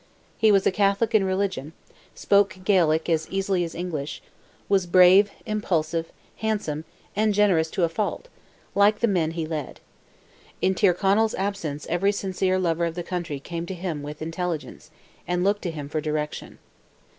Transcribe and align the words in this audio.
He 0.35 0.51
was 0.51 0.65
a 0.65 0.71
Catholic 0.71 1.13
in 1.13 1.23
religion, 1.25 1.73
spoke 2.15 2.57
Gaelic 2.63 3.07
as 3.07 3.29
easily 3.29 3.63
as 3.63 3.75
English, 3.75 4.23
was 4.67 4.87
brave, 4.87 5.29
impulsive; 5.45 6.11
handsome, 6.37 6.85
and 7.15 7.35
generous 7.35 7.69
to 7.69 7.83
a 7.83 7.87
fault, 7.87 8.27
like 8.73 9.01
the 9.01 9.07
men 9.07 9.29
he 9.29 9.45
led. 9.45 9.79
In 10.59 10.73
Tyrconnell's 10.73 11.35
absence 11.35 11.85
every 11.87 12.11
sincere 12.11 12.57
lover 12.57 12.85
of 12.85 12.95
the 12.95 13.03
country 13.03 13.39
came 13.39 13.67
to 13.67 13.75
him 13.75 14.01
with 14.01 14.23
intelligence, 14.23 14.89
and 15.27 15.43
looked 15.43 15.61
to 15.61 15.69
him 15.71 15.87
for 15.87 16.01
direction. 16.01 16.57